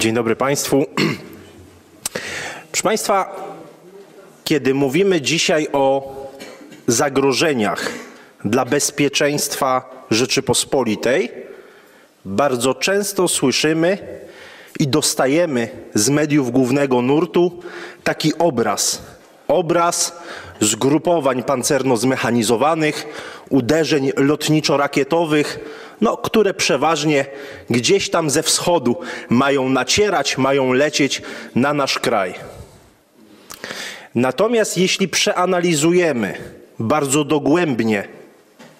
Dzień 0.00 0.14
dobry 0.14 0.36
Państwu. 0.36 0.86
Proszę 2.72 2.82
Państwa, 2.82 3.36
kiedy 4.44 4.74
mówimy 4.74 5.20
dzisiaj 5.20 5.68
o 5.72 6.16
zagrożeniach 6.86 7.92
dla 8.44 8.64
bezpieczeństwa 8.64 9.90
Rzeczypospolitej, 10.10 11.32
bardzo 12.24 12.74
często 12.74 13.28
słyszymy 13.28 13.98
i 14.78 14.88
dostajemy 14.88 15.68
z 15.94 16.08
mediów 16.08 16.50
głównego 16.50 17.02
nurtu 17.02 17.62
taki 18.04 18.38
obraz. 18.38 19.02
Obraz 19.50 20.16
zgrupowań 20.60 21.42
pancerno-zmechanizowanych, 21.42 23.06
uderzeń 23.48 24.10
lotniczo-rakietowych, 24.16 25.58
no, 26.00 26.16
które 26.16 26.54
przeważnie 26.54 27.26
gdzieś 27.70 28.10
tam 28.10 28.30
ze 28.30 28.42
wschodu 28.42 28.96
mają 29.28 29.68
nacierać, 29.68 30.38
mają 30.38 30.72
lecieć 30.72 31.22
na 31.54 31.74
nasz 31.74 31.98
kraj. 31.98 32.34
Natomiast 34.14 34.78
jeśli 34.78 35.08
przeanalizujemy 35.08 36.34
bardzo 36.78 37.24
dogłębnie 37.24 38.08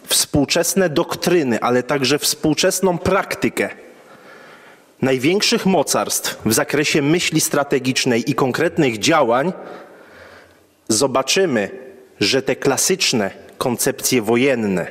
współczesne 0.07 0.88
doktryny, 0.88 1.60
ale 1.60 1.82
także 1.82 2.18
współczesną 2.18 2.98
praktykę 2.98 3.68
największych 5.02 5.66
mocarstw 5.66 6.38
w 6.46 6.52
zakresie 6.52 7.02
myśli 7.02 7.41
strategicznej 7.41 8.30
i 8.30 8.34
konkretnych 8.34 8.98
działań, 8.98 9.52
zobaczymy, 10.93 11.71
że 12.21 12.43
te 12.43 12.57
klasyczne 12.57 13.30
koncepcje 13.59 14.23
wojenne, 14.23 14.87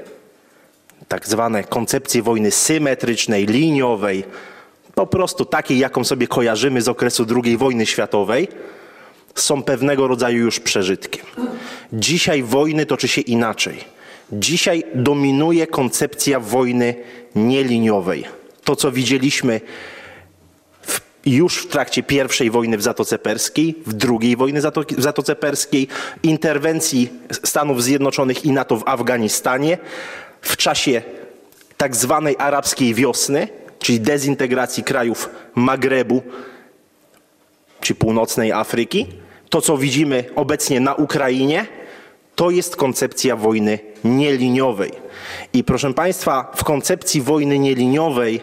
tak 1.08 1.28
zwane 1.28 1.64
koncepcje 1.64 2.22
wojny 2.22 2.52
symetrycznej, 2.52 3.46
liniowej, 3.46 4.24
po 4.96 5.08
prostu 5.08 5.46
takiej, 5.46 5.80
jaką 5.80 6.04
sobie 6.04 6.28
kojarzymy 6.28 6.82
z 6.82 6.88
okresu 6.88 7.26
II 7.44 7.58
wojny 7.58 7.86
światowej, 7.86 8.48
są 9.36 9.64
pewnego 9.64 10.08
rodzaju 10.08 10.38
już 10.38 10.60
przeżytkiem. 10.60 11.26
Dzisiaj 11.94 12.44
wojny 12.44 12.86
toczy 12.86 13.08
się 13.08 13.22
inaczej. 13.22 13.78
Dzisiaj 14.32 14.84
dominuje 14.96 15.68
koncepcja 15.68 16.40
wojny 16.40 16.96
nieliniowej. 17.36 18.26
To, 18.64 18.76
co 18.76 18.92
widzieliśmy 18.92 19.62
już 21.26 21.58
w 21.58 21.68
trakcie 21.68 22.04
pierwszej 22.04 22.52
wojny 22.52 22.78
w 22.78 22.82
Zatoce 22.82 23.20
Perskiej, 23.20 23.76
w 23.86 23.94
drugiej 23.94 24.36
wojny 24.36 24.62
w 24.98 25.02
Zatoce 25.02 25.36
Perskiej, 25.36 25.88
interwencji 26.24 27.10
Stanów 27.46 27.84
Zjednoczonych 27.84 28.46
i 28.46 28.52
NATO 28.52 28.78
w 28.78 28.88
Afganistanie, 28.88 29.78
w 30.42 30.58
czasie 30.58 31.02
tak 31.78 31.96
zwanej 31.96 32.36
arabskiej 32.40 32.94
wiosny, 32.94 33.48
czyli 33.80 34.00
dezintegracji 34.00 34.84
krajów 34.84 35.30
Magrebu 35.56 36.22
czy 37.82 37.96
północnej 37.96 38.52
Afryki, 38.52 39.08
to 39.50 39.62
co 39.62 39.78
widzimy 39.78 40.24
obecnie 40.36 40.80
na 40.80 40.96
Ukrainie, 40.96 41.66
to 42.36 42.50
jest 42.50 42.76
koncepcja 42.76 43.36
wojny 43.36 43.80
nieliniowej. 44.04 44.92
I 45.54 45.64
proszę 45.64 45.94
Państwa, 45.94 46.52
w 46.56 46.64
koncepcji 46.64 47.22
wojny 47.22 47.60
nieliniowej 47.60 48.42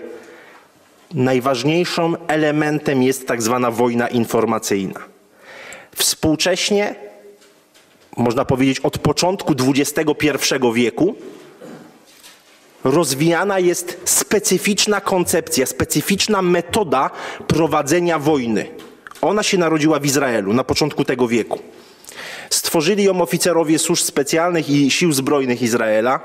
najważniejszym 1.14 2.16
elementem 2.28 3.02
jest 3.02 3.26
tak 3.26 3.42
zwana 3.42 3.70
wojna 3.70 4.08
informacyjna. 4.08 5.00
Współcześnie, 5.96 6.94
można 8.16 8.44
powiedzieć 8.44 8.80
od 8.80 8.98
początku 8.98 9.54
XXI 9.76 10.36
wieku, 10.74 11.14
rozwijana 12.84 13.58
jest 13.58 14.00
specyficzna 14.04 15.00
koncepcja, 15.00 15.66
specyficzna 15.66 16.42
metoda 16.42 17.10
prowadzenia 17.46 18.18
wojny. 18.18 18.66
Ona 19.20 19.42
się 19.42 19.58
narodziła 19.58 19.98
w 19.98 20.06
Izraelu 20.06 20.52
na 20.52 20.64
początku 20.64 21.04
tego 21.04 21.28
wieku. 21.28 21.58
Stworzyli 22.50 23.04
ją 23.04 23.20
oficerowie 23.20 23.78
służb 23.78 24.02
specjalnych 24.02 24.70
i 24.70 24.90
sił 24.90 25.12
zbrojnych 25.12 25.62
Izraela 25.62 26.20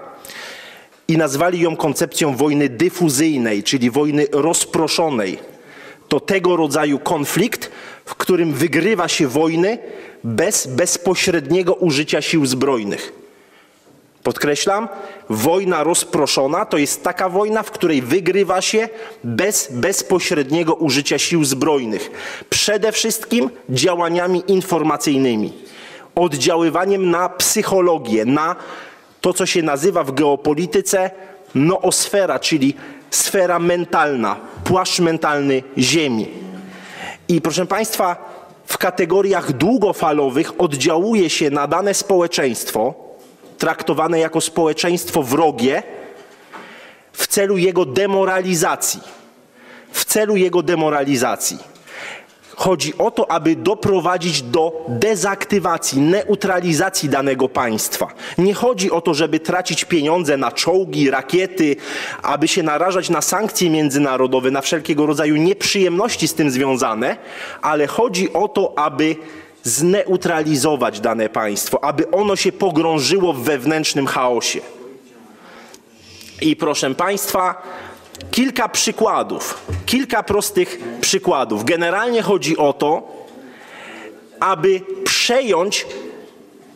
i 1.12 1.18
nazwali 1.18 1.60
ją 1.60 1.76
koncepcją 1.76 2.36
wojny 2.36 2.70
dyfuzyjnej, 2.70 3.64
czyli 3.64 3.92
wojny 3.92 4.28
rozproszonej. 4.32 5.40
To 6.08 6.20
tego 6.20 6.56
rodzaju 6.56 7.00
konflikt, 7.00 7.72
w 8.06 8.16
którym 8.16 8.54
wygrywa 8.54 9.08
się 9.08 9.28
wojny 9.28 9.78
bez 10.24 10.68
bezpośredniego 10.68 11.74
użycia 11.74 12.22
sił 12.22 12.46
zbrojnych. 12.46 13.14
Podkreślam, 14.24 14.88
wojna 15.30 15.84
rozproszona 15.84 16.66
to 16.66 16.78
jest 16.78 17.04
taka 17.04 17.30
wojna, 17.30 17.64
w 17.64 17.72
której 17.72 18.02
wygrywa 18.02 18.62
się 18.62 18.90
bez 19.24 19.68
bezpośredniego 19.72 20.76
użycia 20.76 21.18
sił 21.18 21.46
zbrojnych. 21.46 22.12
Przede 22.50 22.92
wszystkim 22.92 23.50
działaniami 23.70 24.44
informacyjnymi, 24.48 25.54
oddziaływaniem 26.16 27.10
na 27.10 27.30
psychologię, 27.30 28.26
na 28.26 28.56
to, 29.22 29.34
co 29.34 29.46
się 29.46 29.62
nazywa 29.62 30.04
w 30.04 30.12
geopolityce 30.12 31.12
noosfera, 31.56 32.40
czyli 32.40 32.74
sfera 33.12 33.60
mentalna, 33.60 34.36
płaszcz 34.64 35.00
mentalny 35.00 35.64
Ziemi. 35.78 36.28
I 37.28 37.42
proszę 37.42 37.66
Państwa, 37.66 38.32
w 38.66 38.78
kategoriach 38.78 39.52
długofalowych 39.52 40.62
oddziałuje 40.62 41.30
się 41.30 41.50
na 41.50 41.68
dane 41.68 41.94
społeczeństwo, 41.94 42.94
traktowane 43.58 44.20
jako 44.20 44.42
społeczeństwo 44.42 45.24
wrogie 45.24 45.84
w 47.14 47.28
celu 47.28 47.58
jego 47.58 47.86
demoralizacji. 47.86 49.02
W 49.92 50.06
celu 50.06 50.36
jego 50.36 50.64
demoralizacji. 50.64 51.58
Chodzi 52.62 52.94
o 52.98 53.12
to, 53.12 53.32
aby 53.32 53.56
doprowadzić 53.56 54.42
do 54.42 54.86
dezaktywacji, 54.88 56.02
neutralizacji 56.02 57.10
danego 57.10 57.50
państwa. 57.50 58.08
Nie 58.38 58.54
chodzi 58.54 58.92
o 58.92 59.02
to, 59.02 59.14
żeby 59.14 59.40
tracić 59.40 59.86
pieniądze 59.86 60.38
na 60.38 60.52
czołgi, 60.52 61.10
rakiety, 61.10 61.76
aby 62.22 62.48
się 62.48 62.64
narażać 62.64 63.10
na 63.10 63.22
sankcje 63.22 63.70
międzynarodowe, 63.70 64.52
na 64.52 64.62
wszelkiego 64.62 65.06
rodzaju 65.06 65.36
nieprzyjemności 65.36 66.28
z 66.28 66.34
tym 66.34 66.52
związane, 66.52 67.18
ale 67.62 67.88
chodzi 67.88 68.34
o 68.34 68.48
to, 68.48 68.74
aby 68.80 69.16
zneutralizować 69.64 71.00
dane 71.00 71.30
państwo, 71.30 71.84
aby 71.84 72.12
ono 72.12 72.36
się 72.36 72.52
pogrążyło 72.52 73.34
w 73.34 73.44
wewnętrznym 73.44 74.08
chaosie. 74.08 74.60
I 76.42 76.56
proszę 76.56 76.96
Państwa, 76.96 77.62
kilka 78.32 78.70
przykładów, 78.70 79.66
kilka 79.86 80.24
prostych 80.24 80.80
przykładów. 81.02 81.66
Generalnie 81.66 82.22
chodzi 82.22 82.58
o 82.58 82.74
to, 82.74 83.04
aby 84.40 84.82
przejąć 85.04 85.86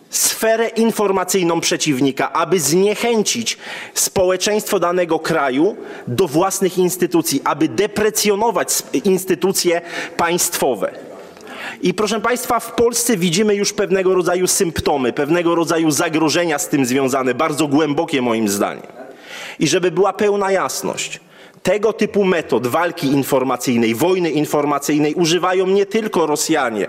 sferę 0.10 0.68
informacyjną 0.68 1.62
przeciwnika, 1.62 2.34
aby 2.34 2.60
zniechęcić 2.60 3.58
społeczeństwo 3.94 4.80
danego 4.80 5.20
kraju 5.20 5.76
do 6.08 6.28
własnych 6.28 6.78
instytucji, 6.78 7.42
aby 7.44 7.68
deprecjonować 7.68 8.70
instytucje 9.04 9.82
państwowe. 10.18 10.92
I 11.82 11.94
proszę 11.94 12.22
Państwa, 12.22 12.60
w 12.60 12.72
Polsce 12.72 13.18
widzimy 13.18 13.56
już 13.56 13.74
pewnego 13.74 14.16
rodzaju 14.16 14.48
symptomy, 14.48 15.14
pewnego 15.14 15.56
rodzaju 15.56 15.92
zagrożenia 15.92 16.60
z 16.60 16.70
tym 16.70 16.86
związane, 16.86 17.34
bardzo 17.34 17.68
głębokie 17.68 18.22
moim 18.22 18.50
zdaniem. 18.50 18.88
I 19.60 19.68
żeby 19.68 19.92
była 19.92 20.14
pełna 20.14 20.52
jasność, 20.52 21.20
tego 21.66 21.94
typu 21.94 22.24
metod 22.24 22.68
walki 22.68 23.08
informacyjnej, 23.08 23.96
wojny 23.96 24.32
informacyjnej 24.32 25.14
używają 25.14 25.68
nie 25.68 25.86
tylko 25.86 26.26
Rosjanie, 26.26 26.88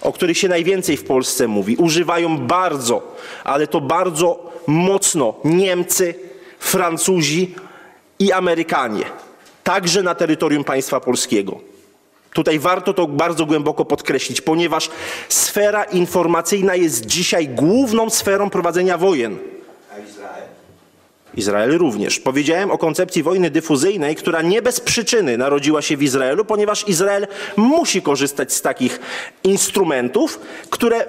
o 0.00 0.12
których 0.12 0.38
się 0.38 0.48
najwięcej 0.48 0.96
w 0.96 1.04
Polsce 1.04 1.48
mówi, 1.48 1.76
używają 1.76 2.38
bardzo, 2.38 3.16
ale 3.44 3.66
to 3.66 3.80
bardzo 3.80 4.52
mocno 4.66 5.34
Niemcy, 5.44 6.14
Francuzi 6.58 7.54
i 8.18 8.32
Amerykanie, 8.32 9.04
także 9.64 10.02
na 10.02 10.14
terytorium 10.14 10.64
państwa 10.64 11.00
polskiego. 11.00 11.60
Tutaj 12.32 12.58
warto 12.58 12.94
to 12.94 13.06
bardzo 13.06 13.46
głęboko 13.46 13.84
podkreślić, 13.84 14.40
ponieważ 14.40 14.90
sfera 15.28 15.84
informacyjna 15.84 16.74
jest 16.74 17.06
dzisiaj 17.06 17.48
główną 17.48 18.10
sferą 18.10 18.50
prowadzenia 18.50 18.98
wojen. 18.98 19.38
Izrael? 21.36 21.78
Również. 21.78 22.20
Powiedziałem 22.20 22.70
o 22.70 22.78
koncepcji 22.78 23.22
wojny 23.22 23.50
dyfuzyjnej, 23.50 24.16
która 24.16 24.42
nie 24.42 24.62
bez 24.62 24.80
przyczyny 24.80 25.38
narodziła 25.38 25.82
się 25.82 25.96
w 25.96 26.02
Izraelu, 26.02 26.44
ponieważ 26.44 26.88
Izrael 26.88 27.26
musi 27.56 28.02
korzystać 28.02 28.52
z 28.52 28.62
takich 28.62 29.00
instrumentów, 29.44 30.40
które 30.70 31.06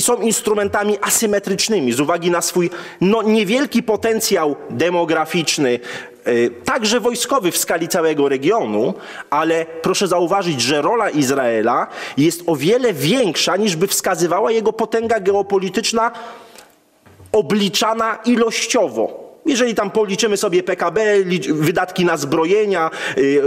są 0.00 0.20
instrumentami 0.20 0.98
asymetrycznymi 1.00 1.92
z 1.92 2.00
uwagi 2.00 2.30
na 2.30 2.42
swój 2.42 2.70
no, 3.00 3.22
niewielki 3.22 3.82
potencjał 3.82 4.56
demograficzny, 4.70 5.80
Y, 6.28 6.50
także 6.64 7.00
wojskowy 7.00 7.50
w 7.50 7.58
skali 7.58 7.88
całego 7.88 8.28
regionu, 8.28 8.94
ale 9.30 9.66
proszę 9.82 10.08
zauważyć, 10.08 10.60
że 10.60 10.82
rola 10.82 11.10
Izraela 11.10 11.86
jest 12.16 12.42
o 12.46 12.56
wiele 12.56 12.92
większa 12.92 13.56
niż 13.56 13.76
by 13.76 13.86
wskazywała 13.86 14.52
jego 14.52 14.72
potęga 14.72 15.20
geopolityczna 15.20 16.10
obliczana 17.32 18.18
ilościowo. 18.24 19.25
Jeżeli 19.46 19.74
tam 19.74 19.90
policzymy 19.90 20.36
sobie 20.36 20.62
PKB, 20.62 21.00
wydatki 21.48 22.04
na 22.04 22.16
zbrojenia, 22.16 22.90
y, 23.18 23.42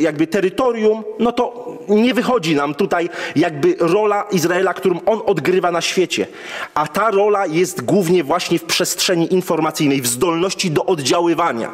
jakby 0.00 0.26
terytorium, 0.26 1.04
no 1.18 1.32
to 1.32 1.66
nie 1.88 2.14
wychodzi 2.14 2.56
nam 2.56 2.74
tutaj 2.74 3.08
jakby 3.36 3.76
rola 3.78 4.22
Izraela, 4.22 4.74
którą 4.74 5.00
on 5.06 5.20
odgrywa 5.26 5.70
na 5.70 5.80
świecie. 5.80 6.26
A 6.74 6.86
ta 6.86 7.10
rola 7.10 7.46
jest 7.46 7.82
głównie 7.82 8.24
właśnie 8.24 8.58
w 8.58 8.64
przestrzeni 8.64 9.34
informacyjnej, 9.34 10.02
w 10.02 10.06
zdolności 10.06 10.70
do 10.70 10.86
oddziaływania. 10.86 11.72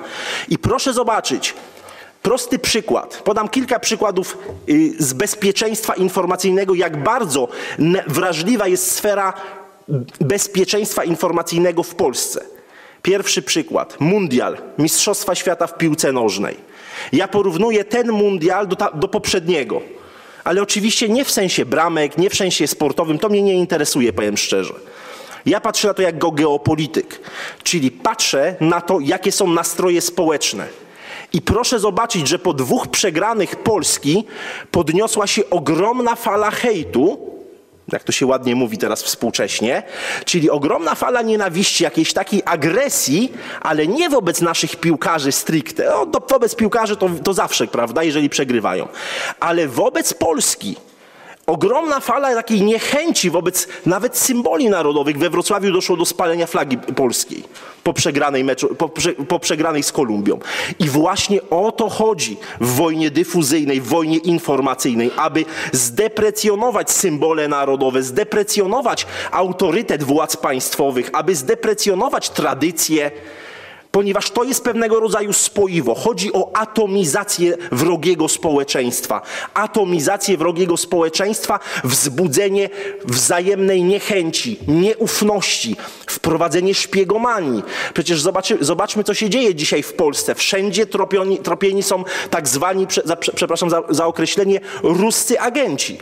I 0.49 0.59
proszę 0.59 0.93
zobaczyć, 0.93 1.55
Prosty 2.23 2.59
przykład. 2.59 3.23
Podam 3.25 3.49
kilka 3.49 3.79
przykładów 3.79 4.39
y, 4.69 4.95
z 4.99 5.13
bezpieczeństwa 5.13 5.95
informacyjnego, 5.95 6.75
jak 6.75 7.03
bardzo 7.03 7.49
wrażliwa 8.07 8.69
jest 8.69 8.91
sfera 8.91 9.33
bezpieczeństwa 10.21 11.05
informacyjnego 11.05 11.83
w 11.83 11.95
Polsce. 11.95 12.45
Pierwszy 13.03 13.43
przykład. 13.43 14.01
Mundial. 14.01 14.59
Mistrzostwa 14.79 15.35
świata 15.35 15.67
w 15.67 15.79
piłce 15.79 16.13
nożnej. 16.13 16.57
Ja 17.13 17.29
porównuję 17.29 17.85
ten 17.85 18.13
mundial 18.13 18.69
do, 18.69 18.77
ta, 18.77 18.91
do 18.91 19.09
poprzedniego. 19.09 19.81
Ale 20.45 20.63
oczywiście 20.63 21.09
nie 21.09 21.25
w 21.25 21.31
sensie 21.31 21.65
bramek, 21.65 22.19
nie 22.19 22.31
w 22.31 22.35
sensie 22.35 22.67
sportowym. 22.67 23.19
To 23.19 23.29
mnie 23.29 23.43
nie 23.43 23.55
interesuje, 23.55 24.13
powiem 24.13 24.37
szczerze. 24.37 24.75
Ja 25.47 25.61
patrzę 25.61 25.89
na 25.89 25.95
to 25.95 26.03
jako 26.03 26.31
geopolityk, 26.31 27.21
czyli 27.63 27.91
patrzę 27.91 28.57
na 28.61 28.81
to, 28.81 29.01
jakie 29.01 29.33
są 29.33 29.47
nastroje 29.47 30.01
społeczne. 30.01 30.67
I 31.33 31.43
proszę 31.43 31.79
zobaczyć, 31.79 32.29
że 32.29 32.39
po 32.39 32.53
dwóch 32.53 32.89
przegranych 32.89 33.57
Polski 33.57 34.25
podniosła 34.71 35.27
się 35.27 35.51
ogromna 35.51 36.15
fala 36.15 36.51
hejtu, 36.51 37.33
jak 37.93 38.05
to 38.05 38.12
się 38.12 38.26
ładnie 38.26 38.55
mówi 38.55 38.79
teraz 38.79 39.02
współcześnie, 39.02 39.82
czyli 40.25 40.50
ogromna 40.50 40.94
fala 40.94 41.23
nienawiści, 41.23 41.84
jakiejś 41.84 42.12
takiej 42.12 42.43
agresji, 42.44 43.32
ale 43.61 43.87
nie 43.87 44.11
wobec 44.11 44.40
naszych 44.40 44.76
piłkarzy 44.76 45.32
stricte. 45.32 45.94
O, 45.94 46.06
do, 46.06 46.20
wobec 46.31 46.55
piłkarzy 46.55 46.96
to, 46.96 47.11
to 47.25 47.34
zawsze, 47.34 47.67
prawda, 47.67 48.02
jeżeli 48.02 48.29
przegrywają, 48.29 48.88
ale 49.40 49.69
wobec 49.69 50.14
Polski. 50.14 50.76
Ogromna 51.46 52.00
fala 52.00 52.34
takiej 52.34 52.62
niechęci 52.62 53.31
wobec 53.31 53.69
nawet 53.87 54.19
symboli 54.19 54.69
narodowych. 54.69 55.19
We 55.19 55.31
Wrocławiu 55.31 55.73
doszło 55.73 55.96
do 55.96 56.05
spalenia 56.05 56.46
flagi 56.46 56.79
polskiej 56.79 57.44
po 57.84 57.93
przegranej, 57.93 58.44
meczu, 58.44 58.75
po, 58.75 58.88
prze, 58.88 59.12
po 59.12 59.38
przegranej 59.38 59.82
z 59.82 59.93
Kolumbią. 59.93 60.38
I 60.79 60.88
właśnie 60.88 61.40
o 61.50 61.73
to 61.73 61.88
chodzi 61.88 62.37
w 62.61 62.75
wojnie 62.76 63.11
dyfuzyjnej, 63.11 63.81
w 63.81 63.87
wojnie 63.87 64.19
informacyjnej, 64.19 65.11
aby 65.17 65.44
zdeprecjonować 65.73 66.90
symbole 66.90 67.49
narodowe, 67.49 68.02
zdeprecjonować 68.02 69.06
autorytet 69.31 70.02
władz 70.02 70.37
państwowych, 70.37 71.11
aby 71.12 71.34
zdeprecjonować 71.34 72.31
tradycje, 72.31 73.11
ponieważ 73.93 74.31
to 74.31 74.44
jest 74.44 74.65
pewnego 74.65 75.00
rodzaju 75.00 75.33
spoiwo. 75.33 75.94
Chodzi 75.94 76.33
o 76.33 76.50
atomizację 76.56 77.56
wrogiego 77.73 78.29
społeczeństwa. 78.29 79.23
Atomizację 79.55 80.37
wrogiego 80.37 80.77
społeczeństwa, 80.77 81.61
wzbudzenie 81.85 82.71
wzajemnej 83.05 83.83
niechęci, 83.83 84.59
nieufności, 84.69 85.77
wprowadzenie 86.06 86.75
szpiegomanii. 86.75 87.62
Przecież 87.94 88.21
zobaczy, 88.21 88.59
zobaczmy, 88.61 89.05
co 89.05 89.15
się 89.15 89.31
dzieje 89.31 89.55
dzisiaj 89.55 89.83
w 89.83 89.93
Polsce. 89.93 90.35
Wszędzie 90.35 90.87
tropioni, 90.87 91.39
tropieni 91.39 91.83
są 91.83 92.05
tak 92.31 92.49
zwani, 92.49 92.87
prze, 92.87 93.03
za, 93.05 93.17
przepraszam 93.17 93.71
za, 93.71 93.83
za 93.89 94.06
określenie, 94.06 94.61
ruscy 94.83 95.41
agenci. 95.41 95.99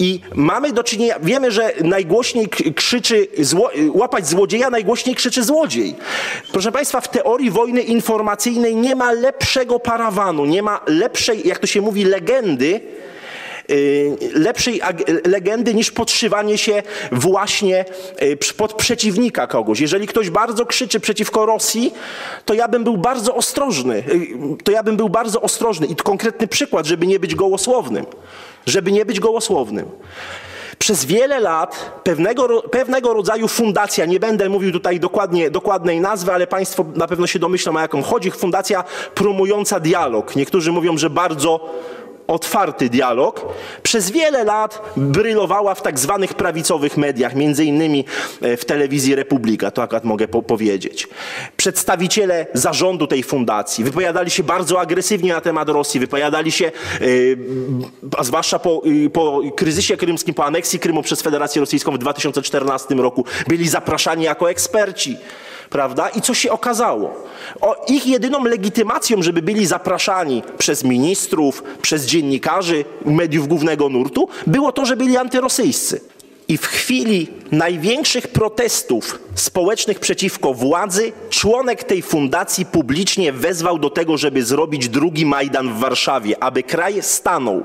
I 0.00 0.20
mamy 0.34 0.72
do 0.72 0.84
czynienia, 0.84 1.18
wiemy, 1.22 1.50
że 1.50 1.72
najgłośniej 1.84 2.48
krzyczy, 2.48 3.26
zło, 3.38 3.70
łapać 3.94 4.28
złodzieja, 4.28 4.70
najgłośniej 4.70 5.16
krzyczy 5.16 5.44
złodziej. 5.44 5.94
Proszę 6.52 6.72
Państwa, 6.72 7.00
w 7.00 7.08
teorii 7.08 7.50
wojny 7.50 7.82
informacyjnej 7.82 8.76
nie 8.76 8.96
ma 8.96 9.12
lepszego 9.12 9.80
parawanu, 9.80 10.44
nie 10.44 10.62
ma 10.62 10.80
lepszej, 10.86 11.48
jak 11.48 11.58
to 11.58 11.66
się 11.66 11.80
mówi, 11.80 12.04
legendy, 12.04 12.80
lepszej 14.34 14.80
ag- 14.82 15.28
legendy 15.28 15.74
niż 15.74 15.90
podszywanie 15.90 16.58
się 16.58 16.82
właśnie 17.12 17.84
y, 18.22 18.54
pod 18.56 18.74
przeciwnika 18.74 19.46
kogoś. 19.46 19.80
Jeżeli 19.80 20.06
ktoś 20.06 20.30
bardzo 20.30 20.66
krzyczy 20.66 21.00
przeciwko 21.00 21.46
Rosji, 21.46 21.94
to 22.44 22.54
ja 22.54 22.68
bym 22.68 22.84
był 22.84 22.96
bardzo 22.98 23.34
ostrożny. 23.34 23.96
y, 24.58 24.62
To 24.64 24.72
ja 24.72 24.82
bym 24.82 24.96
był 24.96 25.08
bardzo 25.08 25.40
ostrożny. 25.40 25.86
I 25.86 25.96
konkretny 25.96 26.46
przykład, 26.48 26.86
żeby 26.86 27.06
nie 27.06 27.20
być 27.20 27.34
gołosłownym. 27.34 28.06
Żeby 28.66 28.92
nie 28.92 29.04
być 29.04 29.20
gołosłownym. 29.20 29.86
Przez 30.78 31.04
wiele 31.04 31.40
lat 31.40 32.00
pewnego, 32.04 32.62
pewnego 32.62 33.14
rodzaju 33.14 33.48
fundacja, 33.48 34.06
nie 34.06 34.20
będę 34.20 34.48
mówił 34.48 34.72
tutaj 34.72 35.00
dokładnie, 35.00 35.50
dokładnej 35.50 36.00
nazwy, 36.00 36.32
ale 36.32 36.46
Państwo 36.46 36.84
na 36.94 37.06
pewno 37.06 37.26
się 37.26 37.38
domyślą, 37.38 37.76
o 37.76 37.80
jaką 37.80 38.02
chodzi, 38.02 38.30
fundacja 38.30 38.84
promująca 39.14 39.80
dialog. 39.80 40.36
Niektórzy 40.36 40.72
mówią, 40.72 40.98
że 40.98 41.10
bardzo 41.10 41.74
otwarty 42.30 42.88
dialog, 42.88 43.46
przez 43.82 44.10
wiele 44.10 44.44
lat 44.44 44.82
brylowała 44.96 45.74
w 45.74 45.82
tak 45.82 45.98
zwanych 45.98 46.34
prawicowych 46.34 46.96
mediach, 46.96 47.34
między 47.34 47.64
innymi 47.64 48.04
e, 48.40 48.56
w 48.56 48.64
telewizji 48.64 49.14
Republika, 49.14 49.70
to 49.70 49.82
akurat 49.82 50.04
mogę 50.04 50.28
po 50.28 50.42
powiedzieć. 50.42 51.08
Przedstawiciele 51.56 52.46
zarządu 52.54 53.06
tej 53.06 53.22
fundacji 53.22 53.84
wypowiadali 53.84 54.30
się 54.30 54.42
bardzo 54.42 54.80
agresywnie 54.80 55.32
na 55.32 55.40
temat 55.40 55.68
Rosji, 55.68 56.00
wypowiadali 56.00 56.52
się, 56.52 56.66
e, 56.66 56.70
a 58.16 58.24
zwłaszcza 58.24 58.58
po, 58.58 58.82
po 59.12 59.40
kryzysie 59.56 59.96
krymskim, 59.96 60.34
po 60.34 60.44
aneksji 60.44 60.78
Krymu 60.78 61.02
przez 61.02 61.22
Federację 61.22 61.60
Rosyjską 61.60 61.92
w 61.92 61.98
2014 61.98 62.94
roku, 62.94 63.24
byli 63.48 63.68
zapraszani 63.68 64.24
jako 64.24 64.50
eksperci 64.50 65.16
prawda? 65.70 66.08
I 66.08 66.20
co 66.20 66.34
się 66.34 66.52
okazało? 66.52 67.14
O, 67.60 67.84
ich 67.88 68.06
jedyną 68.06 68.44
legitymacją, 68.44 69.22
żeby 69.22 69.42
byli 69.42 69.66
zapraszani 69.66 70.42
przez 70.58 70.84
ministrów, 70.84 71.62
przez 71.82 72.06
dziennikarzy, 72.06 72.84
mediów 73.04 73.48
głównego 73.48 73.88
nurtu, 73.88 74.28
było 74.46 74.72
to, 74.72 74.86
że 74.86 74.96
byli 74.96 75.16
antyrosyjscy. 75.16 76.00
I 76.48 76.58
w 76.58 76.66
chwili 76.66 77.28
największych 77.52 78.28
protestów 78.28 79.18
społecznych 79.34 80.00
przeciwko 80.00 80.54
władzy, 80.54 81.12
członek 81.30 81.84
tej 81.84 82.02
fundacji 82.02 82.66
publicznie 82.66 83.32
wezwał 83.32 83.78
do 83.78 83.90
tego, 83.90 84.16
żeby 84.16 84.42
zrobić 84.42 84.88
drugi 84.88 85.26
Majdan 85.26 85.74
w 85.74 85.78
Warszawie, 85.78 86.42
aby 86.42 86.62
kraj 86.62 87.02
stanął. 87.02 87.64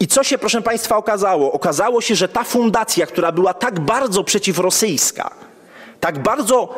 I 0.00 0.06
co 0.06 0.24
się, 0.24 0.38
proszę 0.38 0.62
Państwa, 0.62 0.96
okazało? 0.96 1.52
Okazało 1.52 2.00
się, 2.00 2.14
że 2.14 2.28
ta 2.28 2.44
fundacja, 2.44 3.06
która 3.06 3.32
była 3.32 3.54
tak 3.54 3.80
bardzo 3.80 4.24
przeciwrosyjska, 4.24 5.30
tak 6.04 6.18
bardzo 6.18 6.74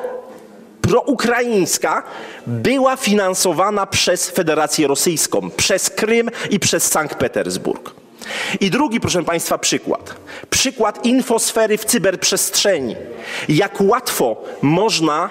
proukraińska, 0.82 2.02
była 2.46 2.96
finansowana 2.96 3.86
przez 3.86 4.30
Federację 4.30 4.86
Rosyjską, 4.86 5.50
przez 5.50 5.90
Krym 5.90 6.30
i 6.50 6.60
przez 6.60 6.90
Sankt 6.90 7.14
Petersburg. 7.18 7.94
I 8.60 8.70
drugi, 8.70 9.00
proszę 9.00 9.22
Państwa, 9.22 9.58
przykład. 9.58 10.14
Przykład 10.50 11.06
infosfery 11.06 11.78
w 11.78 11.84
cyberprzestrzeni. 11.84 12.96
Jak 13.48 13.80
łatwo 13.80 14.36
można 14.62 15.30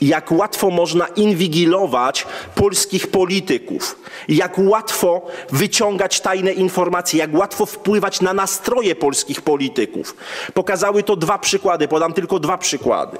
jak 0.00 0.32
łatwo 0.32 0.70
można 0.70 1.06
inwigilować 1.06 2.26
polskich 2.54 3.06
polityków, 3.06 3.98
jak 4.28 4.58
łatwo 4.58 5.26
wyciągać 5.50 6.20
tajne 6.20 6.52
informacje, 6.52 7.18
jak 7.18 7.34
łatwo 7.34 7.66
wpływać 7.66 8.20
na 8.20 8.34
nastroje 8.34 8.94
polskich 8.94 9.42
polityków. 9.42 10.16
Pokazały 10.54 11.02
to 11.02 11.16
dwa 11.16 11.38
przykłady, 11.38 11.88
podam 11.88 12.12
tylko 12.12 12.38
dwa 12.38 12.58
przykłady. 12.58 13.18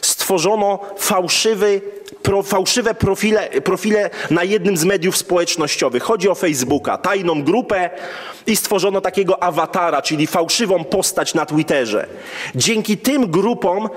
Stworzono 0.00 0.78
fałszywy, 0.98 1.80
pro, 2.22 2.42
fałszywe 2.42 2.94
profile, 2.94 3.48
profile 3.48 4.10
na 4.30 4.44
jednym 4.44 4.76
z 4.76 4.84
mediów 4.84 5.16
społecznościowych. 5.16 6.02
Chodzi 6.02 6.28
o 6.28 6.34
Facebooka, 6.34 6.98
tajną 6.98 7.42
grupę 7.42 7.90
i 8.46 8.56
stworzono 8.56 9.00
takiego 9.00 9.42
awatara, 9.42 10.02
czyli 10.02 10.26
fałszywą 10.26 10.84
postać 10.84 11.34
na 11.34 11.46
Twitterze. 11.46 12.06
Dzięki 12.54 12.98
tym 12.98 13.30
grupom 13.30 13.88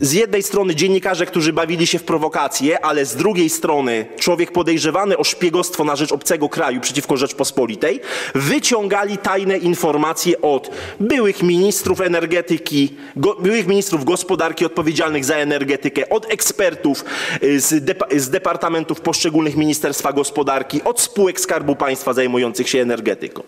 z 0.00 0.12
jednej 0.12 0.42
strony 0.42 0.74
dziennikarze, 0.74 1.26
którzy 1.26 1.52
bawili 1.52 1.86
się 1.86 1.98
w 1.98 2.02
prowokacje, 2.02 2.84
ale 2.84 3.06
z 3.06 3.16
drugiej 3.16 3.50
strony 3.50 4.06
człowiek 4.18 4.52
podejrzewany 4.52 5.18
o 5.18 5.24
szpiegostwo 5.24 5.84
na 5.84 5.96
rzecz 5.96 6.12
obcego 6.12 6.48
kraju 6.48 6.80
przeciwko 6.80 7.16
Rzeczpospolitej, 7.16 8.00
wyciągali 8.34 9.18
tajne 9.18 9.58
informacje 9.58 10.40
od 10.40 10.70
byłych 11.00 11.42
ministrów 11.42 12.00
energetyki, 12.00 12.96
go, 13.16 13.34
byłych 13.34 13.66
ministrów 13.66 14.04
gospodarki 14.04 14.64
odpowiedzialnych 14.64 15.24
za 15.24 15.36
energetykę, 15.36 16.08
od 16.08 16.32
ekspertów 16.32 17.04
y, 17.42 17.60
z, 17.60 18.00
z 18.16 18.30
departamentów 18.30 19.00
poszczególnych 19.00 19.56
Ministerstwa 19.56 20.12
Gospodarki, 20.12 20.82
od 20.82 21.00
spółek 21.00 21.40
Skarbu 21.40 21.76
Państwa 21.76 22.12
zajmujących 22.12 22.68
się 22.68 22.80
energetyką. 22.80 23.42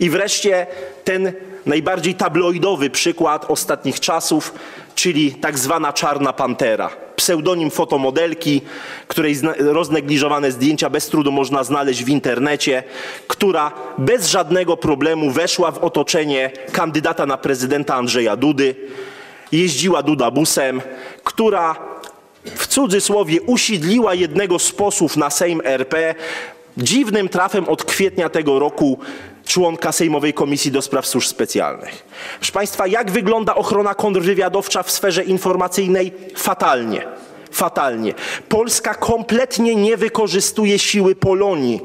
I 0.00 0.10
wreszcie 0.10 0.66
ten 1.04 1.32
najbardziej 1.66 2.14
tabloidowy 2.14 2.90
przykład 2.90 3.44
ostatnich 3.48 4.00
czasów, 4.00 4.54
czyli 5.00 5.32
tak 5.32 5.58
zwana 5.58 5.92
czarna 5.92 6.32
pantera. 6.32 6.90
Pseudonim 7.16 7.70
fotomodelki, 7.70 8.60
której 9.08 9.36
roznegliżowane 9.58 10.52
zdjęcia 10.52 10.90
bez 10.90 11.08
trudu 11.08 11.32
można 11.32 11.64
znaleźć 11.64 12.04
w 12.04 12.08
internecie, 12.08 12.82
która 13.26 13.72
bez 13.98 14.28
żadnego 14.28 14.76
problemu 14.76 15.30
weszła 15.30 15.70
w 15.70 15.78
otoczenie 15.78 16.50
kandydata 16.72 17.26
na 17.26 17.36
prezydenta 17.36 17.94
Andrzeja 17.94 18.36
Dudy 18.36 18.74
jeździła 19.52 20.02
Duda 20.02 20.30
busem, 20.30 20.80
która 21.24 21.76
w 22.44 22.66
cudzysłowie 22.66 23.42
usidliła 23.42 24.14
jednego 24.14 24.58
z 24.58 24.72
posłów 24.72 25.16
na 25.16 25.30
Sejm 25.30 25.60
RP, 25.64 26.14
dziwnym 26.76 27.28
trafem 27.28 27.68
od 27.68 27.84
kwietnia 27.84 28.28
tego 28.28 28.58
roku 28.58 28.98
członka 29.50 29.92
Sejmowej 29.92 30.34
Komisji 30.34 30.70
do 30.72 30.82
Spraw 30.82 31.06
Służb 31.06 31.28
Specjalnych. 31.28 32.04
Proszę 32.38 32.52
Państwa, 32.52 32.86
jak 32.86 33.10
wygląda 33.10 33.54
ochrona 33.54 33.94
kontrwywiadowcza 33.94 34.82
w 34.82 34.90
sferze 34.90 35.24
informacyjnej? 35.24 36.12
Fatalnie. 36.36 37.06
Fatalnie. 37.52 38.14
Polska 38.48 38.94
kompletnie 38.94 39.76
nie 39.76 39.96
wykorzystuje 39.96 40.78
siły 40.78 41.14
Polonii. 41.14 41.80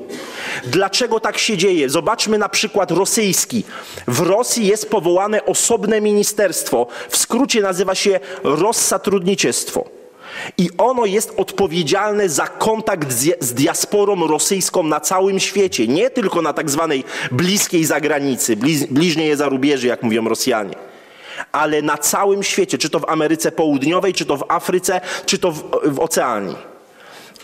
Dlaczego 0.66 1.20
tak 1.20 1.38
się 1.38 1.58
dzieje? 1.58 1.90
Zobaczmy 1.90 2.38
na 2.38 2.50
przykład 2.50 2.92
rosyjski. 2.92 3.64
W 4.08 4.20
Rosji 4.20 4.68
jest 4.68 4.90
powołane 4.90 5.46
osobne 5.46 6.02
ministerstwo. 6.02 6.88
W 7.10 7.18
skrócie 7.18 7.62
nazywa 7.62 7.96
się 7.96 8.20
Rozsatrudnicieństwo. 8.44 9.95
I 10.58 10.70
ono 10.78 11.06
jest 11.06 11.34
odpowiedzialne 11.38 12.30
za 12.30 12.48
kontakt 12.48 13.12
z, 13.12 13.44
z 13.46 13.54
diasporą 13.54 14.28
rosyjską 14.28 14.84
na 14.84 15.00
całym 15.00 15.40
świecie, 15.40 15.88
nie 15.88 16.10
tylko 16.10 16.42
na 16.42 16.54
tak 16.54 16.70
zwanej 16.70 17.04
bliskiej 17.32 17.86
zagranicy, 17.86 18.56
bliz, 18.56 18.86
bliźniej 18.86 19.36
zarubieży, 19.36 19.88
jak 19.88 20.04
mówią 20.04 20.30
Rosjanie, 20.30 20.76
ale 21.52 21.82
na 21.82 21.98
całym 21.98 22.44
świecie, 22.44 22.78
czy 22.78 22.90
to 22.90 23.00
w 23.00 23.10
Ameryce 23.10 23.52
Południowej, 23.52 24.14
czy 24.14 24.26
to 24.26 24.38
w 24.38 24.46
Afryce, 24.48 25.02
czy 25.26 25.40
to 25.40 25.52
w, 25.52 25.64
w 25.84 26.00
Oceanii. 26.00 26.56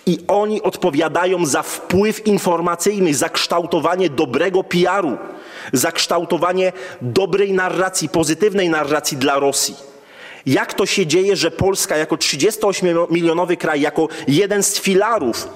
I 0.06 0.18
oni 0.28 0.62
odpowiadają 0.62 1.46
za 1.46 1.64
wpływ 1.64 2.28
informacyjny, 2.28 3.14
za 3.14 3.30
kształtowanie 3.30 4.10
dobrego 4.10 4.64
PR-u, 4.64 5.18
za 5.74 5.92
kształtowanie 5.92 6.72
dobrej 7.02 7.54
narracji, 7.54 8.10
pozytywnej 8.10 8.70
narracji 8.70 9.18
dla 9.18 9.40
Rosji. 9.40 9.91
Jak 10.46 10.74
to 10.74 10.86
się 10.86 11.06
dzieje, 11.06 11.36
że 11.36 11.52
Polska 11.52 11.98
jako 11.98 12.16
38-milionowy 12.16 13.58
kraj, 13.58 13.82
jako 13.82 14.08
jeden 14.28 14.64
z 14.64 14.80
filarów 14.80 15.48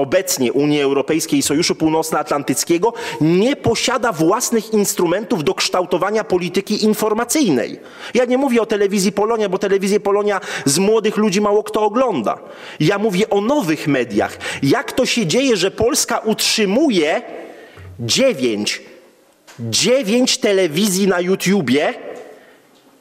obecnie 0.00 0.52
Unii 0.52 0.82
Europejskiej 0.82 1.38
i 1.38 1.42
Sojuszu 1.42 1.74
Północnoatlantyckiego 1.74 2.92
nie 3.20 3.56
posiada 3.56 4.12
własnych 4.12 4.72
instrumentów 4.72 5.44
do 5.44 5.54
kształtowania 5.54 6.24
polityki 6.24 6.84
informacyjnej. 6.84 7.80
Ja 8.14 8.24
nie 8.24 8.38
mówię 8.38 8.62
o 8.62 8.66
telewizji 8.66 9.12
Polonia, 9.12 9.48
bo 9.48 9.58
telewizję 9.58 10.00
Polonia 10.00 10.40
z 10.64 10.78
młodych 10.78 11.16
ludzi 11.16 11.40
mało 11.40 11.62
kto 11.62 11.82
ogląda. 11.82 12.38
Ja 12.80 12.98
mówię 12.98 13.30
o 13.30 13.40
nowych 13.40 13.88
mediach. 13.88 14.38
Jak 14.62 14.92
to 14.92 15.06
się 15.06 15.26
dzieje, 15.26 15.56
że 15.56 15.70
Polska 15.70 16.18
utrzymuje 16.18 17.22
dziewięć, 18.00 18.82
dziewięć 19.60 20.38
telewizji 20.38 21.08
na 21.08 21.20
YouTubie, 21.20 21.94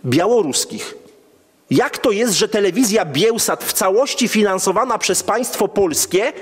białoruskich. 0.06 0.96
Jak 1.70 1.98
to 1.98 2.12
jest, 2.12 2.34
że 2.34 2.48
telewizja 2.48 3.06
Bielsat 3.06 3.64
w 3.64 3.74
całości 3.74 4.28
finansowana 4.28 4.98
przez 4.98 5.24
państwo 5.24 5.68
polskie 5.68 6.34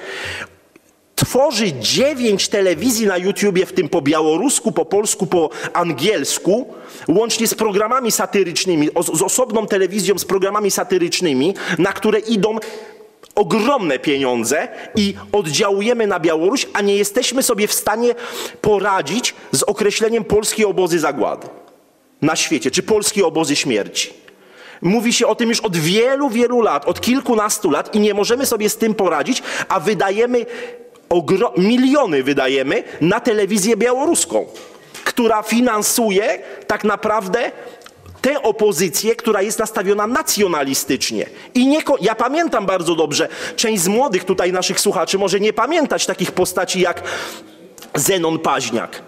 tworzy 1.15 1.73
dziewięć 1.73 2.47
telewizji 2.47 3.07
na 3.07 3.17
YouTubie, 3.17 3.65
w 3.65 3.73
tym 3.73 3.89
po 3.89 4.01
białorusku, 4.01 4.71
po 4.71 4.85
polsku, 4.85 5.27
po 5.27 5.49
angielsku, 5.73 6.73
łącznie 7.07 7.47
z 7.47 7.53
programami 7.53 8.11
satyrycznymi, 8.11 8.89
z 9.13 9.21
osobną 9.21 9.67
telewizją 9.67 10.17
z 10.17 10.25
programami 10.25 10.71
satyrycznymi, 10.71 11.53
na 11.77 11.93
które 11.93 12.19
idą 12.19 12.57
ogromne 13.35 13.99
pieniądze 13.99 14.67
i 14.95 15.13
oddziałujemy 15.31 16.07
na 16.07 16.19
Białoruś, 16.19 16.67
a 16.73 16.81
nie 16.81 16.95
jesteśmy 16.95 17.43
sobie 17.43 17.67
w 17.67 17.73
stanie 17.73 18.15
poradzić 18.61 19.35
z 19.51 19.63
określeniem 19.63 20.23
polskie 20.23 20.67
obozy 20.67 20.99
zagłady 20.99 21.47
na 22.21 22.35
świecie, 22.35 22.71
czy 22.71 22.83
polskie 22.83 23.25
obozy 23.25 23.55
śmierci. 23.55 24.13
Mówi 24.81 25.13
się 25.13 25.27
o 25.27 25.35
tym 25.35 25.49
już 25.49 25.59
od 25.59 25.77
wielu, 25.77 26.29
wielu 26.29 26.61
lat, 26.61 26.85
od 26.85 27.01
kilkunastu 27.01 27.71
lat 27.71 27.95
i 27.95 27.99
nie 27.99 28.13
możemy 28.13 28.45
sobie 28.45 28.69
z 28.69 28.77
tym 28.77 28.95
poradzić, 28.95 29.43
a 29.69 29.79
wydajemy 29.79 30.45
miliony 31.57 32.23
wydajemy 32.23 32.83
na 33.01 33.19
telewizję 33.19 33.77
białoruską, 33.77 34.45
która 35.03 35.43
finansuje 35.43 36.39
tak 36.67 36.83
naprawdę 36.83 37.51
tę 38.21 38.41
opozycję, 38.41 39.15
która 39.15 39.41
jest 39.41 39.59
nastawiona 39.59 40.07
nacjonalistycznie. 40.07 41.25
I 41.53 41.67
nie, 41.67 41.79
ja 42.01 42.15
pamiętam 42.15 42.65
bardzo 42.65 42.95
dobrze, 42.95 43.27
część 43.55 43.81
z 43.81 43.87
młodych 43.87 44.23
tutaj 44.23 44.53
naszych 44.53 44.79
słuchaczy 44.79 45.17
może 45.17 45.39
nie 45.39 45.53
pamiętać 45.53 46.05
takich 46.05 46.31
postaci 46.31 46.81
jak 46.81 47.03
Zenon 47.95 48.39
Paźniak 48.39 49.01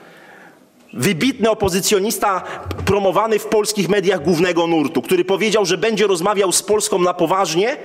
Wybitny 0.93 1.49
opozycjonista 1.49 2.43
promowany 2.85 3.39
w 3.39 3.45
polskich 3.45 3.89
mediach 3.89 4.23
głównego 4.23 4.67
nurtu, 4.67 5.01
który 5.01 5.25
powiedział, 5.25 5.65
że 5.65 5.77
będzie 5.77 6.07
rozmawiał 6.07 6.51
z 6.51 6.63
Polską 6.63 6.99
na 6.99 7.13
poważnie, 7.13 7.77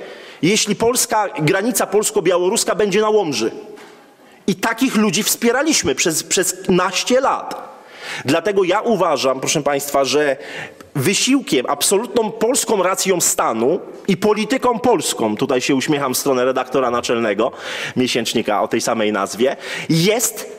jeśli 0.42 0.76
polska 0.76 1.28
granica 1.38 1.86
polsko-białoruska 1.86 2.74
będzie 2.74 3.00
na 3.00 3.08
Łomży. 3.08 3.50
I 4.46 4.54
takich 4.54 4.96
ludzi 4.96 5.22
wspieraliśmy 5.22 5.94
przez, 5.94 6.22
przez 6.22 6.68
naście 6.68 7.20
lat. 7.20 7.74
Dlatego 8.24 8.64
ja 8.64 8.80
uważam, 8.80 9.40
proszę 9.40 9.62
Państwa, 9.62 10.04
że 10.04 10.36
wysiłkiem, 10.94 11.66
absolutną 11.68 12.30
polską 12.30 12.82
racją 12.82 13.20
stanu 13.20 13.80
i 14.08 14.16
polityką 14.16 14.78
polską, 14.78 15.36
tutaj 15.36 15.60
się 15.60 15.74
uśmiecham 15.74 16.14
w 16.14 16.18
stronę 16.18 16.44
redaktora 16.44 16.90
naczelnego 16.90 17.52
miesięcznika 17.96 18.62
o 18.62 18.68
tej 18.68 18.80
samej 18.80 19.12
nazwie, 19.12 19.56
jest 19.88 20.53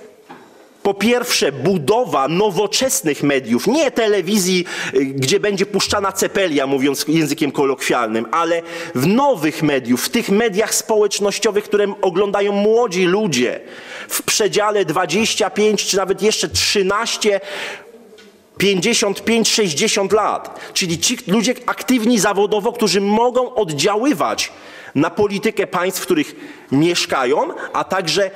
po 0.86 0.94
pierwsze, 0.94 1.52
budowa 1.52 2.28
nowoczesnych 2.28 3.24
mediów, 3.24 3.68
nie 3.68 3.92
telewizji, 3.92 4.66
y, 4.94 5.06
gdzie 5.06 5.40
będzie 5.40 5.66
puszczana 5.66 6.12
cepelia, 6.12 6.68
mówiąc 6.68 7.06
językiem 7.08 7.52
kolokwialnym, 7.52 8.26
ale 8.32 8.62
w 8.96 9.08
nowych 9.08 9.64
mediów, 9.64 10.06
w 10.06 10.10
tych 10.10 10.30
mediach 10.30 10.76
społecznościowych, 10.76 11.64
które 11.64 11.94
oglądają 12.02 12.52
młodzi 12.52 13.06
ludzie. 13.06 13.60
W 14.08 14.24
przedziale 14.24 14.86
25 14.86 15.86
czy 15.86 15.98
nawet 15.98 16.22
jeszcze 16.22 16.50
13 16.50 17.42
55-60 18.60 20.14
lat, 20.14 20.60
czyli 20.74 21.00
ci 21.00 21.18
ludzie 21.28 21.54
aktywni 21.66 22.20
zawodowo, 22.20 22.74
którzy 22.74 23.02
mogą 23.02 23.56
oddziaływać 23.56 24.52
na 24.96 25.10
politykę 25.10 25.68
państw, 25.68 26.02
w 26.02 26.06
których 26.06 26.36
mieszkają, 26.72 27.50
a 27.74 27.84
także 27.84 28.32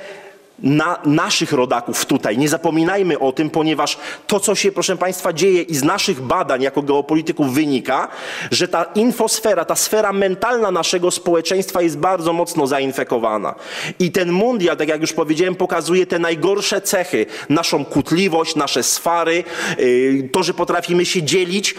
na 0.62 0.98
naszych 1.04 1.52
rodaków 1.52 2.06
tutaj. 2.06 2.38
Nie 2.38 2.48
zapominajmy 2.48 3.18
o 3.18 3.32
tym, 3.32 3.50
ponieważ 3.50 3.98
to, 4.26 4.40
co 4.40 4.54
się, 4.54 4.72
proszę 4.72 4.96
Państwa, 4.96 5.32
dzieje 5.32 5.62
i 5.62 5.74
z 5.74 5.82
naszych 5.82 6.20
badań 6.20 6.62
jako 6.62 6.82
geopolityków 6.82 7.54
wynika, 7.54 8.08
że 8.50 8.68
ta 8.68 8.84
infosfera, 8.84 9.64
ta 9.64 9.74
sfera 9.74 10.12
mentalna 10.12 10.70
naszego 10.70 11.10
społeczeństwa 11.10 11.82
jest 11.82 11.98
bardzo 11.98 12.32
mocno 12.32 12.66
zainfekowana. 12.66 13.54
I 13.98 14.12
ten 14.12 14.32
mundial, 14.32 14.76
tak 14.76 14.88
jak 14.88 15.00
już 15.00 15.12
powiedziałem, 15.12 15.54
pokazuje 15.54 16.06
te 16.06 16.18
najgorsze 16.18 16.80
cechy. 16.80 17.26
Naszą 17.48 17.84
kutliwość, 17.84 18.56
nasze 18.56 18.82
swary, 18.82 19.44
y, 19.78 20.28
to, 20.32 20.42
że 20.42 20.54
potrafimy 20.54 21.06
się 21.06 21.22
dzielić, 21.22 21.74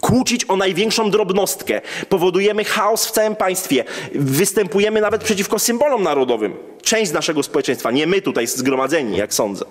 kłócić 0.00 0.44
o 0.48 0.56
największą 0.56 1.10
drobnostkę. 1.10 1.80
Powodujemy 2.08 2.64
chaos 2.64 3.06
w 3.06 3.10
całym 3.10 3.36
państwie. 3.36 3.84
Występujemy 4.14 5.00
nawet 5.00 5.24
przeciwko 5.24 5.58
symbolom 5.58 6.02
narodowym. 6.02 6.56
Część 6.82 7.12
naszego 7.12 7.42
społeczeństwa, 7.42 7.90
nie 7.90 8.06
my 8.06 8.22
tutaj 8.22 8.46
zgromadzeni, 8.46 9.16
jak 9.16 9.34
sądzę. 9.34 9.64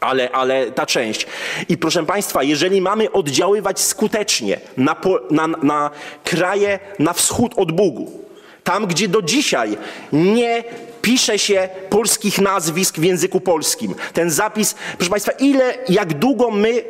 Ale, 0.00 0.30
ale 0.30 0.70
ta 0.70 0.86
część. 0.86 1.26
I 1.68 1.78
proszę 1.78 2.06
Państwa, 2.06 2.42
jeżeli 2.42 2.80
mamy 2.80 3.12
oddziaływać 3.12 3.80
skutecznie 3.80 4.60
na, 4.76 4.96
na, 5.30 5.46
na 5.46 5.90
kraje 6.24 6.78
na 6.98 7.12
wschód 7.12 7.52
od 7.56 7.72
Bugu, 7.72 8.26
tam 8.64 8.86
gdzie 8.86 9.08
do 9.08 9.22
dzisiaj 9.22 9.76
nie 10.12 10.64
pisze 11.02 11.38
się 11.38 11.68
polskich 11.90 12.38
nazwisk 12.38 12.98
w 12.98 13.04
języku 13.04 13.40
polskim. 13.40 13.94
Ten 14.12 14.30
zapis, 14.30 14.74
proszę 14.96 15.10
Państwa, 15.10 15.32
ile, 15.32 15.74
jak 15.88 16.14
długo 16.14 16.50
my 16.50 16.82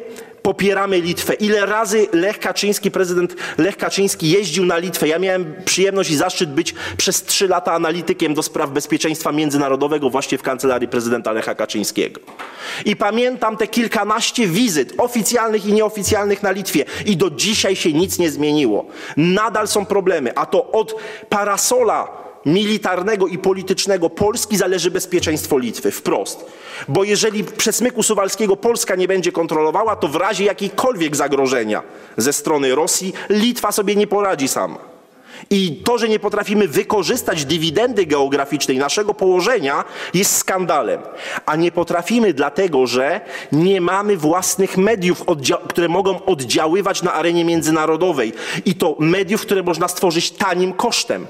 popieramy 0.47 1.01
Litwę. 1.01 1.35
Ile 1.35 1.67
razy 1.67 2.09
Lech 2.13 2.39
Kaczyński, 2.39 2.91
prezydent 2.91 3.37
Lech 3.59 3.77
Kaczyński 3.77 4.31
jeździł 4.31 4.65
na 4.65 4.79
Litwę. 4.79 5.09
Ja 5.09 5.19
miałem 5.19 5.55
przyjemność 5.65 6.11
i 6.11 6.17
zaszczyt 6.17 6.51
być 6.51 6.75
przez 6.97 7.23
trzy 7.23 7.49
lata 7.49 7.73
analitykiem 7.73 8.35
do 8.35 8.43
spraw 8.43 8.71
bezpieczeństwa 8.71 9.33
międzynarodowego 9.33 10.11
właśnie 10.11 10.39
w 10.39 10.43
kancelarii 10.43 10.89
prezydenta 10.89 11.33
Lecha 11.33 11.55
Kaczyńskiego. 11.55 12.21
I 12.85 12.97
pamiętam 12.97 13.57
te 13.57 13.67
kilkanaście 13.67 14.47
wizyt 14.47 14.95
oficjalnych 14.99 15.67
i 15.67 15.73
nieoficjalnych 15.73 16.43
na 16.43 16.51
Litwie 16.51 16.85
i 17.07 17.17
do 17.17 17.31
dzisiaj 17.31 17.77
się 17.77 17.93
nic 17.93 18.19
nie 18.19 18.31
zmieniło. 18.31 18.87
Nadal 19.17 19.69
są 19.69 19.87
problemy, 19.87 20.37
a 20.37 20.47
to 20.47 20.71
od 20.73 20.97
parasola 21.29 22.26
militarnego 22.47 23.27
i 23.27 23.39
politycznego 23.39 24.11
Polski 24.11 24.57
zależy 24.57 24.91
bezpieczeństwo 24.91 25.59
Litwy, 25.59 25.91
wprost. 25.91 26.47
Bo 26.89 27.05
jeżeli 27.05 27.45
przesmyku 27.45 28.03
suwalskiego 28.03 28.57
Polska 28.57 28.97
nie 28.97 29.09
będzie 29.09 29.33
kontrolowała, 29.33 29.97
to 29.97 30.09
w 30.09 30.17
razie 30.17 30.45
jakiejkolwiek 30.45 31.17
zagrożenia 31.17 31.83
ze 32.17 32.33
strony 32.33 32.75
Rosji 32.75 33.13
Litwa 33.31 33.73
sobie 33.73 33.97
nie 33.97 34.07
poradzi 34.07 34.49
sama. 34.49 34.97
I 35.51 35.83
to, 35.85 35.99
że 35.99 36.09
nie 36.09 36.19
potrafimy 36.19 36.69
wykorzystać 36.69 37.45
dywidendy 37.45 38.07
geograficznej 38.07 38.79
naszego 38.79 39.15
położenia, 39.15 39.85
jest 40.15 40.37
skandalem. 40.37 41.01
A 41.47 41.57
nie 41.57 41.73
potrafimy 41.73 42.33
dlatego, 42.33 42.87
że 42.87 43.21
nie 43.53 43.81
mamy 43.81 44.17
własnych 44.17 44.77
mediów, 44.77 45.25
które 45.69 45.89
mogą 45.89 46.25
oddziaływać 46.25 47.03
na 47.03 47.13
arenie 47.13 47.45
międzynarodowej. 47.45 48.33
I 48.65 48.75
to 48.75 48.97
mediów, 48.99 49.43
które 49.43 49.63
można 49.63 49.89
stworzyć 49.89 50.31
tanim 50.31 50.73
kosztem. 50.73 51.27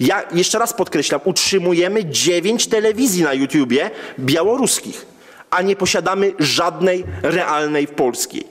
Ja 0.00 0.22
jeszcze 0.32 0.58
raz 0.58 0.72
podkreślam, 0.72 1.20
utrzymujemy 1.24 2.04
dziewięć 2.04 2.66
telewizji 2.66 3.22
na 3.22 3.34
YouTubie 3.34 3.90
białoruskich, 4.18 5.06
a 5.50 5.62
nie 5.62 5.76
posiadamy 5.76 6.32
żadnej 6.38 7.04
realnej 7.22 7.86
polskiej. 7.86 8.46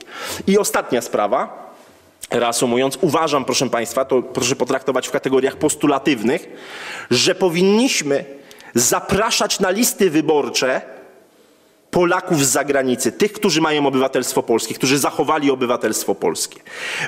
I 0.46 0.58
ostatnia 0.58 1.02
sprawa. 1.02 1.60
Reasumując, 2.30 2.98
uważam, 3.00 3.44
proszę 3.44 3.70
Państwa, 3.70 4.04
to 4.04 4.22
proszę 4.22 4.56
potraktować 4.56 5.08
w 5.08 5.10
kategoriach 5.10 5.56
postulatywnych, 5.56 6.48
że 7.10 7.34
powinniśmy 7.34 8.24
zapraszać 8.74 9.60
na 9.60 9.70
listy 9.70 10.10
wyborcze 10.10 10.80
Polaków 11.90 12.46
z 12.46 12.48
zagranicy, 12.48 13.12
tych, 13.12 13.32
którzy 13.32 13.60
mają 13.60 13.86
obywatelstwo 13.86 14.42
polskie, 14.42 14.74
którzy 14.74 14.98
zachowali 14.98 15.50
obywatelstwo 15.50 16.14
polskie. 16.14 16.60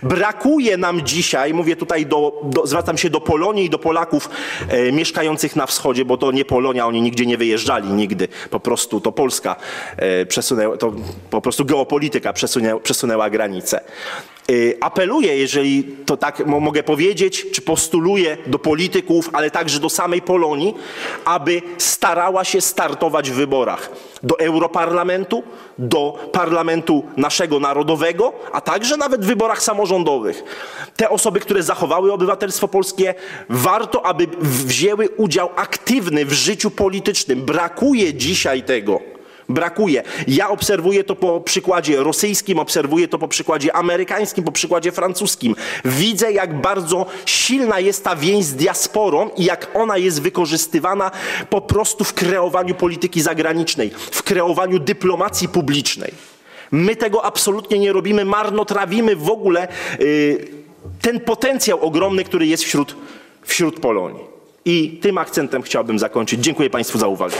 Brakuje 0.02 0.76
nam 0.76 1.02
dzisiaj, 1.06 1.54
mówię 1.54 1.76
tutaj, 1.76 2.06
do, 2.06 2.40
do, 2.44 2.66
zwracam 2.66 2.98
się 2.98 3.10
do 3.10 3.20
Polonii 3.20 3.64
i 3.64 3.70
do 3.70 3.78
Polaków 3.78 4.30
e, 4.68 4.92
mieszkających 4.92 5.56
na 5.56 5.66
wschodzie, 5.66 6.04
bo 6.04 6.16
to 6.16 6.32
nie 6.32 6.44
Polonia, 6.44 6.86
oni 6.86 7.02
nigdzie 7.02 7.26
nie 7.26 7.36
wyjeżdżali, 7.36 7.88
nigdy. 7.88 8.28
Po 8.50 8.60
prostu 8.60 9.00
to 9.00 9.12
Polska 9.12 9.56
e, 9.96 10.26
przesunęła, 10.26 10.76
to 10.76 10.92
po 11.30 11.40
prostu 11.40 11.64
geopolityka 11.64 12.32
przesunęła, 12.32 12.80
przesunęła 12.80 13.30
granice. 13.30 13.80
Y, 14.50 14.76
Apeluję, 14.80 15.36
jeżeli 15.36 15.84
to 16.06 16.16
tak 16.16 16.46
mo- 16.46 16.60
mogę 16.60 16.82
powiedzieć, 16.82 17.46
czy 17.52 17.62
postuluję 17.62 18.36
do 18.46 18.58
polityków, 18.58 19.30
ale 19.32 19.50
także 19.50 19.80
do 19.80 19.90
samej 19.90 20.22
Polonii, 20.22 20.74
aby 21.24 21.62
starała 21.78 22.44
się 22.44 22.60
startować 22.60 23.30
w 23.30 23.34
wyborach 23.34 23.90
do 24.22 24.38
Europarlamentu, 24.38 25.42
do 25.78 26.28
Parlamentu 26.32 27.04
naszego 27.16 27.60
narodowego, 27.60 28.32
a 28.52 28.60
także 28.60 28.96
nawet 28.96 29.24
w 29.24 29.26
wyborach 29.26 29.62
samorządowych. 29.62 30.44
Te 30.96 31.10
osoby, 31.10 31.40
które 31.40 31.62
zachowały 31.62 32.12
obywatelstwo 32.12 32.68
polskie, 32.68 33.14
warto, 33.48 34.06
aby 34.06 34.26
wzięły 34.40 35.08
udział 35.08 35.50
aktywny 35.56 36.24
w 36.24 36.32
życiu 36.32 36.70
politycznym. 36.70 37.42
Brakuje 37.42 38.14
dzisiaj 38.14 38.62
tego. 38.62 39.11
Brakuje. 39.48 40.02
Ja 40.28 40.48
obserwuję 40.48 41.04
to 41.04 41.16
po 41.16 41.40
przykładzie 41.40 41.96
rosyjskim, 41.96 42.58
obserwuję 42.58 43.08
to 43.08 43.18
po 43.18 43.28
przykładzie 43.28 43.76
amerykańskim, 43.76 44.44
po 44.44 44.52
przykładzie 44.52 44.92
francuskim. 44.92 45.56
Widzę, 45.84 46.32
jak 46.32 46.60
bardzo 46.60 47.06
silna 47.26 47.80
jest 47.80 48.04
ta 48.04 48.16
więź 48.16 48.44
z 48.44 48.54
diasporą 48.54 49.30
i 49.36 49.44
jak 49.44 49.68
ona 49.74 49.98
jest 49.98 50.22
wykorzystywana 50.22 51.10
po 51.50 51.60
prostu 51.60 52.04
w 52.04 52.14
kreowaniu 52.14 52.74
polityki 52.74 53.22
zagranicznej, 53.22 53.90
w 54.10 54.22
kreowaniu 54.22 54.78
dyplomacji 54.78 55.48
publicznej. 55.48 56.12
My 56.70 56.96
tego 56.96 57.24
absolutnie 57.24 57.78
nie 57.78 57.92
robimy, 57.92 58.24
marnotrawimy 58.24 59.16
w 59.16 59.30
ogóle 59.30 59.68
y, 60.00 60.48
ten 61.00 61.20
potencjał 61.20 61.80
ogromny, 61.80 62.24
który 62.24 62.46
jest 62.46 62.64
wśród, 62.64 62.96
wśród 63.42 63.80
Polonii. 63.80 64.24
I 64.64 64.98
tym 65.02 65.18
akcentem 65.18 65.62
chciałbym 65.62 65.98
zakończyć. 65.98 66.40
Dziękuję 66.40 66.70
Państwu 66.70 66.98
za 66.98 67.06
uwagę. 67.06 67.36